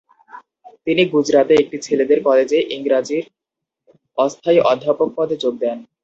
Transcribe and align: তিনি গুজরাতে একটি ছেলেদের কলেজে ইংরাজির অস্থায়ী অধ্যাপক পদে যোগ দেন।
তিনি 0.85 1.03
গুজরাতে 1.13 1.53
একটি 1.57 1.77
ছেলেদের 1.85 2.19
কলেজে 2.27 2.59
ইংরাজির 2.75 3.25
অস্থায়ী 4.17 4.59
অধ্যাপক 4.71 5.09
পদে 5.17 5.35
যোগ 5.43 5.53
দেন। 5.63 5.77